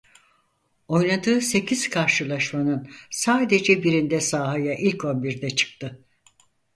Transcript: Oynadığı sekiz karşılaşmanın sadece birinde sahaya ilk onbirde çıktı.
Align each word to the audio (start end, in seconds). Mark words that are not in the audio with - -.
Oynadığı 0.87 1.41
sekiz 1.41 1.89
karşılaşmanın 1.89 2.89
sadece 3.11 3.83
birinde 3.83 4.21
sahaya 4.21 4.75
ilk 4.75 5.05
onbirde 5.05 5.49
çıktı. 5.49 6.05